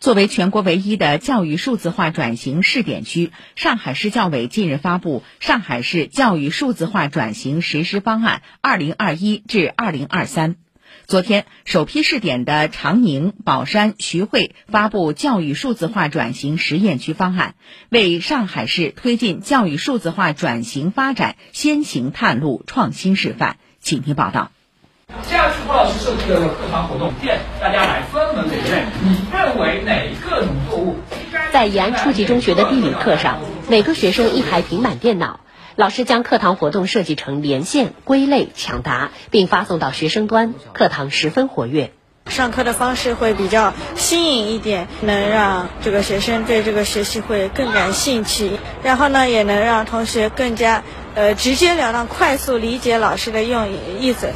[0.00, 10.54] 作为全国唯一的教育数字化转型试点区，上海市教委近日发布《上海市教育数字化转型实施方案（二零二一至二零二三）》。
[11.06, 17.54] 昨天，首批试点的长宁、宝山、徐汇发布教育数字化转型实验区方案，
[17.90, 23.58] 为上海市推进教育数字化转型发展先行探路、创新示范。
[23.80, 24.50] 请听报道。
[25.24, 30.96] 接下次，郭老师设计的课堂活动，见大家来你认为哪个农作物？
[31.52, 35.40] 在延安初级中学的地理课上，每个学生一台平板电脑，
[35.74, 41.92] 老师将课堂活动设计成连线、归类、抢答，并发送到学生端，课堂十分活跃。
[42.26, 48.52] 上课的方式会比较新颖一点，能让这个学生对这个学习会更感兴趣，
[48.84, 50.84] 然后呢，也能让同学更加
[51.16, 53.68] 呃直截了当、快速理解老师的用
[53.98, 54.28] 意思。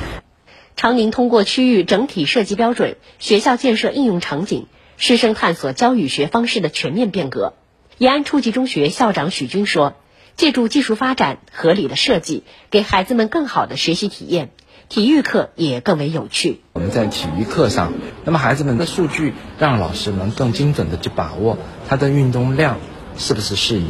[0.76, 4.66] 长宁通过区域整体设计标准、学校建设应用场景、
[4.96, 7.54] 师生探索教与学方式的全面变革。
[7.96, 9.94] 延安初级中学校长许军说
[10.36, 14.50] ：“借助技术发展、合理的设计，给孩子们更好的学习体验，
[14.88, 16.60] 体育课也更为有趣。
[16.72, 17.92] 我们在体育课上，
[18.24, 21.56] 那么孩子们的数据让老师能更精准的去把握
[21.88, 22.78] 他的运动量
[23.16, 23.86] 是不是适宜。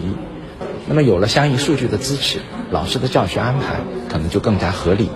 [0.86, 5.08] 那么有了相应数据的支持，老师的教学安排可能就更加合理。”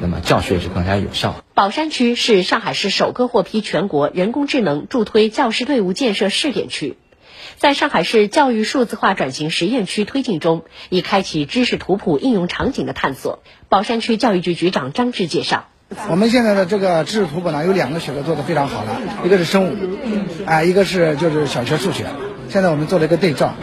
[0.00, 1.42] 那么教学是更加有效。
[1.54, 6.96] 宝山区是上海市首个获批全国人工智能助推教师队伍建设试点区，
[7.56, 13.42] 在上海市教育数字化转型实验区推进中，已开启知识图谱应用场景的探索。
[13.68, 15.68] 宝山区教育局局长张志介绍，
[16.10, 19.76] 我们现在的这个知识图谱呢，有两个学科做的非常好了，一个是生物，
[20.44, 22.04] 啊，一个是就是小学数学。
[22.48, 23.54] 现在我们做了一个对照，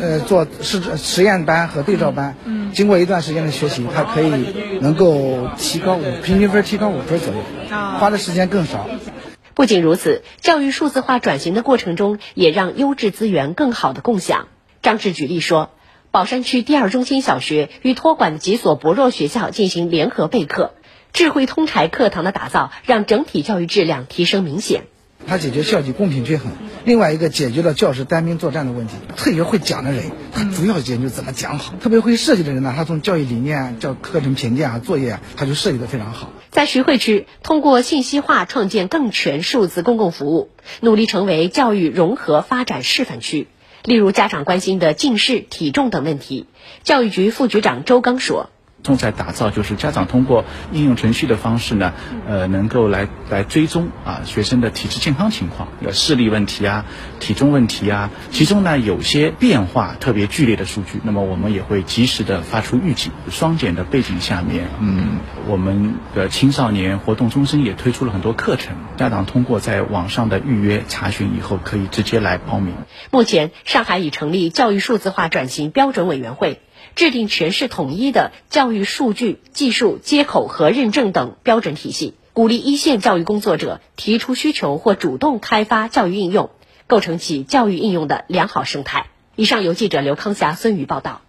[0.00, 2.36] 呃，做实实验班和对照班，
[2.72, 4.32] 经过一段时间的学习，它可以
[4.80, 7.40] 能够提高五平均分提高五分左右，
[7.98, 8.88] 花的时间更少。
[9.54, 14.48] 不仅如此，教育数字化转型的过程中，也让优质资源更好的共享。
[14.80, 15.70] 张志举例说，
[16.10, 20.74] 宝山区第二中心小学与托管几所薄弱学校进行联合备课，
[21.12, 24.84] 智慧通才课堂的打造，让整体教育质量提升明显。
[25.26, 26.52] 它解决校级公平均衡，
[26.84, 28.94] 另外一个解决了教师单兵作战的问题。
[29.16, 36.30] 特别会讲的人，他主要研究怎么讲好；特别会设计的人呢，他从教育理念、教课程评价、作业，他就设计的非常好。
[36.50, 40.50] 在徐汇区，通过信息化创建更全数字公共服务，
[40.80, 43.48] 努力成为教育融合发展示范区。
[43.84, 46.46] 例如，家长关心的近视、体重等问题，
[46.84, 48.50] 教育局副局长周刚说。
[48.82, 51.92] 重在打造，就是家长通过应用程序的方式呢，
[52.26, 56.84] 呃，能够来来追踪啊学生的体质健康情况，有视力问题啊、
[57.20, 63.12] 体重问题啊，其中呢有些变化特别剧烈的数据，那么我们也会及时的发出预警。
[63.30, 72.74] 双减的背景下面，嗯，我们的青少年活动中心也推出了很多课程，家长通过在网上的预约查询以后，可以直接来报名。
[73.10, 76.60] 目前，上海已成立教育数字化转型标准委员会。
[76.94, 86.50] 制定全市统一的教育数据、技术接口和认证等标准体系，鼓励一线教育工作者提出需求或主动开发教育应用，
[86.86, 89.06] 构成起教育应用的良好生态。
[89.34, 91.22] 以上由记者刘康霞、孙宇报道。